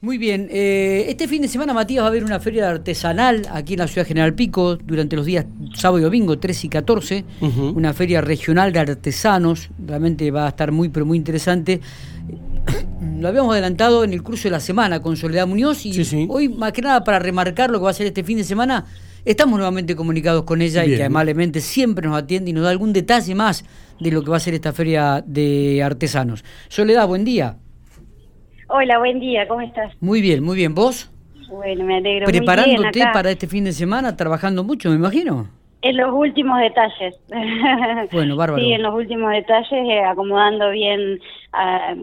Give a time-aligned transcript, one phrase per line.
[0.00, 3.72] Muy bien, eh, este fin de semana Matías va a haber una feria artesanal aquí
[3.72, 7.24] en la ciudad General Pico durante los días sábado y domingo 13 y 14,
[7.74, 11.80] una feria regional de artesanos, realmente va a estar muy pero muy interesante.
[13.18, 16.72] Lo habíamos adelantado en el curso de la semana con Soledad Muñoz y hoy más
[16.72, 18.86] que nada para remarcar lo que va a ser este fin de semana,
[19.24, 22.92] estamos nuevamente comunicados con ella y que amablemente siempre nos atiende y nos da algún
[22.92, 23.64] detalle más
[23.98, 26.44] de lo que va a ser esta feria de artesanos.
[26.68, 27.56] Soledad, buen día.
[28.70, 29.94] Hola, buen día, ¿cómo estás?
[29.98, 30.74] Muy bien, muy bien.
[30.74, 31.10] ¿Vos?
[31.48, 32.26] Bueno, me alegro.
[32.26, 35.48] ¿Preparándote para este fin de semana, trabajando mucho, me imagino?
[35.80, 37.14] En los últimos detalles.
[38.12, 38.62] Bueno, bárbaro.
[38.62, 41.18] Sí, en los últimos detalles, eh, acomodando bien
[41.52, 41.94] a,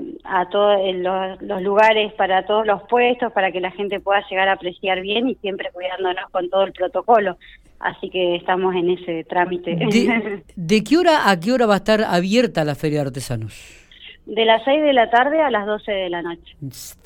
[0.51, 5.01] todos los, lugares para todos los puestos, para que la gente pueda llegar a apreciar
[5.01, 7.37] bien y siempre cuidándonos con todo el protocolo.
[7.79, 9.75] Así que estamos en ese trámite.
[9.75, 13.84] ¿De, de qué hora a qué hora va a estar abierta la Feria de Artesanos?
[14.25, 16.55] De las 6 de la tarde a las 12 de la noche.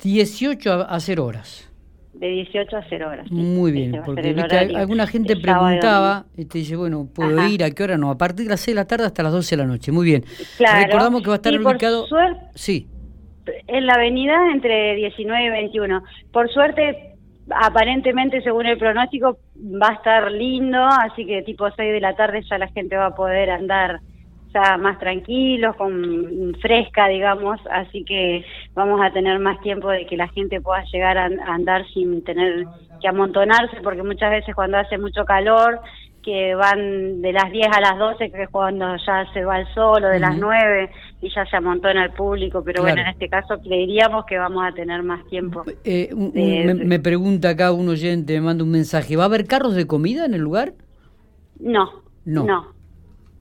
[0.02, 1.70] 18 a 0 horas.
[2.14, 3.30] De 18 a 0 horas.
[3.30, 4.34] Muy bien, porque
[4.74, 7.62] alguna gente preguntaba y te dice, bueno, ¿puedo ir?
[7.62, 7.96] ¿A qué hora?
[7.96, 9.92] No, a partir de las 6 de la tarde hasta las 12 de la noche.
[9.92, 10.24] Muy bien.
[10.56, 10.86] Claro.
[10.86, 12.06] Recordamos que va a estar ubicado...
[12.54, 12.88] sí.
[13.66, 16.02] En la avenida entre 19 y 21.
[16.32, 17.16] Por suerte,
[17.50, 22.42] aparentemente, según el pronóstico, va a estar lindo, así que tipo 6 de la tarde
[22.48, 24.00] ya la gente va a poder andar
[24.52, 30.16] ya más tranquilos, con fresca, digamos, así que vamos a tener más tiempo de que
[30.16, 32.66] la gente pueda llegar a, andar sin tener
[33.00, 35.80] que amontonarse, porque muchas veces cuando hace mucho calor,
[36.22, 39.66] que van de las 10 a las 12, que es cuando ya se va el
[39.74, 40.90] sol, o de las 9
[41.22, 44.72] y ya se amontona el público, pero bueno, en este caso creeríamos que vamos a
[44.72, 45.64] tener más tiempo.
[45.84, 49.86] Eh, me, pregunta acá un oyente, me manda un mensaje, ¿va a haber carros de
[49.86, 50.74] comida en el lugar?
[51.58, 52.44] No, no.
[52.44, 52.79] no.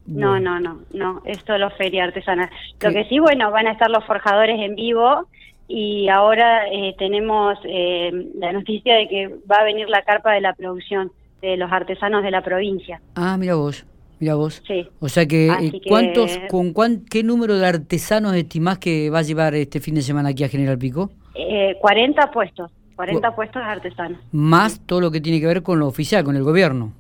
[0.09, 2.49] No, no, no, no, es solo feria artesanal.
[2.81, 5.27] Lo que sí, bueno, van a estar los forjadores en vivo
[5.67, 10.41] y ahora eh, tenemos eh, la noticia de que va a venir la carpa de
[10.41, 12.99] la producción de los artesanos de la provincia.
[13.15, 13.85] Ah, mira vos,
[14.19, 14.63] mira vos.
[14.67, 14.87] Sí.
[14.99, 19.55] O sea que, eh, ¿cuántos, con qué número de artesanos estimás que va a llevar
[19.55, 21.11] este fin de semana aquí a General Pico?
[21.35, 24.19] Eh, 40 puestos, 40 puestos de artesanos.
[24.31, 26.93] Más todo lo que tiene que ver con lo oficial, con el gobierno.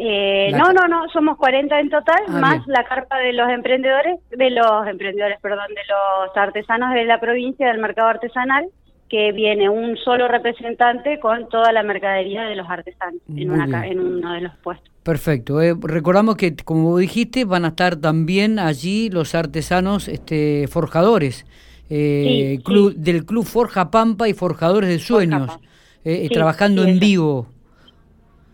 [0.00, 4.20] Eh, no, no, no, somos 40 en total, ah, más la carpa de los emprendedores,
[4.30, 8.68] de los emprendedores, perdón, de los artesanos de la provincia del mercado artesanal,
[9.08, 14.34] que viene un solo representante con toda la mercadería de los artesanos en, en uno
[14.34, 14.88] de los puestos.
[15.02, 15.60] Perfecto.
[15.60, 21.44] Eh, recordamos que, como dijiste, van a estar también allí los artesanos este, forjadores
[21.90, 22.60] eh,
[22.94, 25.58] del Club Forja Pampa y Forjadores de Sueños,
[26.04, 27.48] eh, trabajando en vivo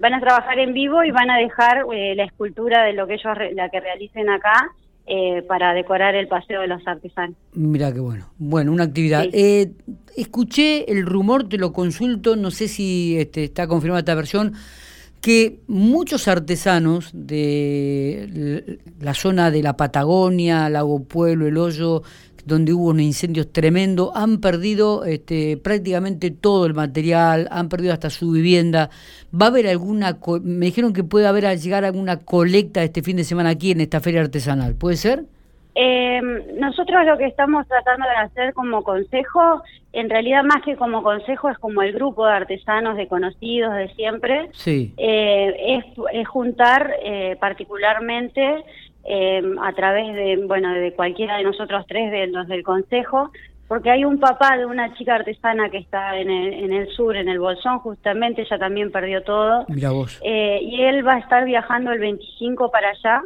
[0.00, 3.14] van a trabajar en vivo y van a dejar eh, la escultura de lo que
[3.14, 4.70] ellos la que realicen acá
[5.06, 7.36] eh, para decorar el paseo de los artesanos.
[7.52, 8.30] Mira qué bueno.
[8.38, 9.26] Bueno, una actividad.
[9.32, 9.72] Eh,
[10.16, 14.54] escuché el rumor, te lo consulto, no sé si este, está confirmada esta versión,
[15.20, 22.02] que muchos artesanos de la zona de la Patagonia, Lago Pueblo, El Hoyo,
[22.44, 28.10] donde hubo unos incendios tremendos, han perdido este, prácticamente todo el material, han perdido hasta
[28.10, 28.90] su vivienda.
[29.32, 33.16] ¿Va a haber alguna, me dijeron que puede haber al llegar alguna colecta este fin
[33.16, 35.24] de semana aquí en esta feria artesanal, ¿puede ser?
[35.76, 36.20] Eh,
[36.56, 39.62] nosotros lo que estamos tratando de hacer como consejo,
[39.92, 43.88] en realidad más que como consejo es como el grupo de artesanos, de conocidos de
[43.94, 44.94] siempre, sí.
[44.96, 48.64] Eh, es, juntar eh, particularmente
[49.06, 53.30] eh, a través de, bueno, de cualquiera de nosotros tres, de los del consejo,
[53.68, 57.16] porque hay un papá de una chica artesana que está en el, en el sur,
[57.16, 59.64] en el Bolsón, justamente, ella también perdió todo.
[59.68, 60.20] Mira vos.
[60.22, 63.22] Eh, y él va a estar viajando el 25 para allá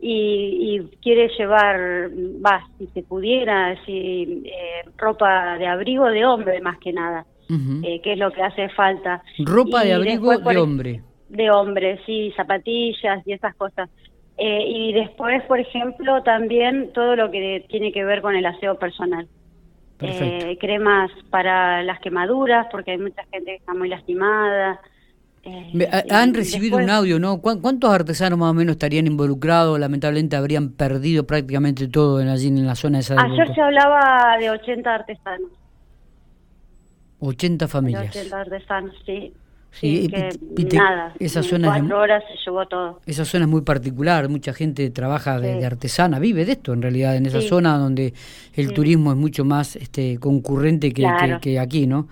[0.00, 2.10] y, quiere llevar,
[2.44, 7.26] va, si se pudiera, si, eh, ropa de abrigo de hombre más que nada,
[7.82, 9.22] eh, que es lo que hace falta.
[9.44, 11.02] Ropa de abrigo de hombre.
[11.28, 13.90] De hombre, sí, zapatillas y esas cosas.
[14.42, 18.78] Eh, y después, por ejemplo, también todo lo que tiene que ver con el aseo
[18.78, 19.28] personal.
[20.00, 24.80] Eh, cremas para las quemaduras, porque hay mucha gente que está muy lastimada.
[25.42, 27.42] Eh, han recibido un audio, ¿no?
[27.42, 29.78] ¿Cuántos artesanos más o menos estarían involucrados?
[29.78, 33.20] Lamentablemente habrían perdido prácticamente todo en allí en la zona esa.
[33.20, 35.50] Ayer se hablaba de 80 artesanos.
[37.18, 38.16] 80 familias.
[38.16, 39.34] 80 artesanos, sí.
[39.72, 40.10] Sí,
[40.72, 43.00] nada, esa zona cuatro horas se llevó todo.
[43.06, 47.16] Esa zona es muy particular, mucha gente trabaja de, artesana, vive de esto en realidad,
[47.16, 48.12] en esa zona donde
[48.54, 51.06] el turismo es mucho más este concurrente que,
[51.40, 52.08] que, aquí, ¿no?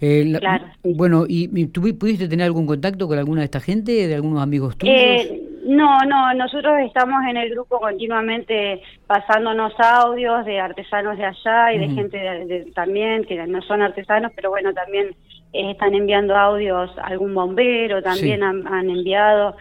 [0.00, 4.14] Eh, claro, bueno, ¿y, tú pudiste tener algún contacto con alguna de esta gente, de
[4.14, 4.96] algunos amigos tuyos?
[4.96, 11.72] Eh, No, no, nosotros estamos en el grupo continuamente pasándonos audios de artesanos de allá
[11.72, 15.14] y de gente también que no son artesanos, pero bueno, también
[15.52, 19.54] eh, están enviando audios, algún bombero también han, enviado.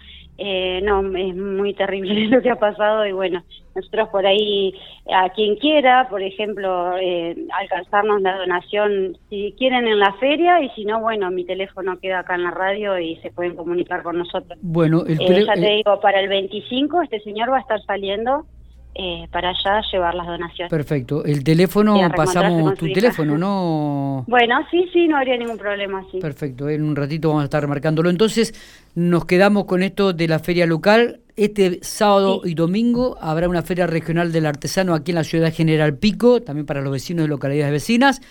[0.43, 3.43] Eh, no, es muy terrible lo que ha pasado y bueno,
[3.75, 4.73] nosotros por ahí,
[5.13, 10.69] a quien quiera, por ejemplo, eh, alcanzarnos la donación, si quieren en la feria y
[10.69, 14.17] si no, bueno, mi teléfono queda acá en la radio y se pueden comunicar con
[14.17, 14.57] nosotros.
[14.63, 18.47] Bueno, el eh, ya te digo, para el 25 este señor va a estar saliendo
[18.93, 20.69] eh, para allá llevar las donaciones.
[20.69, 21.23] Perfecto.
[21.23, 24.25] El teléfono, pasamos tu teléfono, ¿no?
[24.31, 26.03] Bueno, sí, sí, no habría ningún problema.
[26.11, 26.19] Sí.
[26.19, 26.69] Perfecto.
[26.69, 28.09] En un ratito vamos a estar remarcándolo.
[28.09, 28.53] Entonces,
[28.95, 31.21] nos quedamos con esto de la feria local.
[31.37, 35.97] Este sábado y domingo habrá una feria regional del artesano aquí en la ciudad General
[35.97, 38.21] Pico, también para los vecinos de localidades vecinas.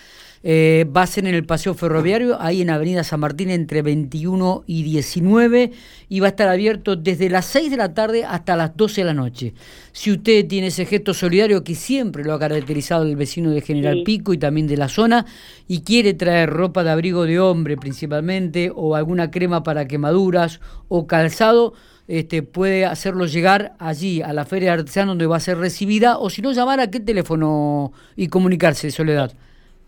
[0.43, 4.63] Eh, va a ser en el Paseo Ferroviario, ahí en Avenida San Martín, entre 21
[4.65, 5.71] y 19,
[6.09, 9.05] y va a estar abierto desde las 6 de la tarde hasta las 12 de
[9.05, 9.53] la noche.
[9.91, 14.01] Si usted tiene ese gesto solidario que siempre lo ha caracterizado el vecino de General
[14.03, 15.27] Pico y también de la zona,
[15.67, 21.05] y quiere traer ropa de abrigo de hombre principalmente, o alguna crema para quemaduras, o
[21.05, 21.73] calzado,
[22.07, 26.17] este, puede hacerlo llegar allí a la Feria de Artesanos donde va a ser recibida,
[26.17, 29.33] o si no, llamar a qué teléfono y comunicarse, Soledad.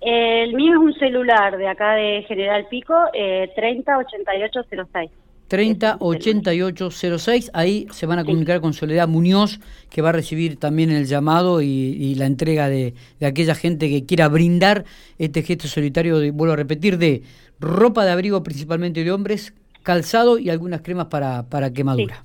[0.06, 5.12] El mío es un celular de acá de General Pico, eh, 308806.
[5.48, 9.60] 308806, ahí se van a comunicar con Soledad Muñoz,
[9.90, 14.28] que va a recibir también el llamado y, la entrega de, aquella gente que quiera
[14.28, 14.84] brindar
[15.20, 17.24] este gesto solitario, de, vuelvo a repetir, de
[17.60, 19.54] ropa de abrigo principalmente de hombres,
[19.84, 22.24] calzado y algunas cremas para, para quemadura.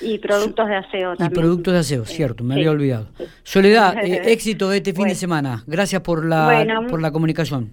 [0.00, 1.30] Y productos de aseo también.
[1.30, 3.08] Y productos de aseo, cierto, me había olvidado.
[3.42, 5.64] Soledad, eh, éxito de este fin de semana.
[5.66, 7.70] Gracias por la, por la comunicación.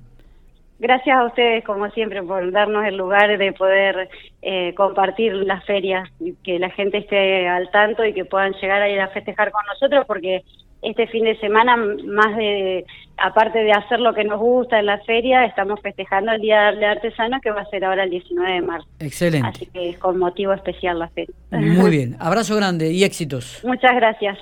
[0.77, 4.10] Gracias a ustedes, como siempre, por darnos el lugar de poder
[4.42, 6.10] eh, compartir las ferias,
[6.44, 9.66] que la gente esté al tanto y que puedan llegar a ir a festejar con
[9.68, 10.44] nosotros, porque
[10.81, 12.86] este fin de semana, más de,
[13.18, 16.84] aparte de hacer lo que nos gusta en la feria, estamos festejando el Día del
[16.84, 18.88] Artesano que va a ser ahora el 19 de marzo.
[19.00, 19.48] Excelente.
[19.48, 21.34] Así que es con motivo especial la feria.
[21.52, 23.62] Muy bien, abrazo grande y éxitos.
[23.64, 24.38] Muchas gracias.